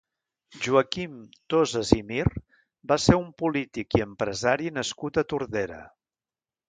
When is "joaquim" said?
0.67-1.17